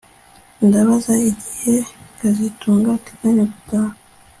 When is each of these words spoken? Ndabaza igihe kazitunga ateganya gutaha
Ndabaza 0.65 1.13
igihe 1.31 1.73
kazitunga 2.17 2.87
ateganya 2.97 3.43
gutaha 3.51 3.95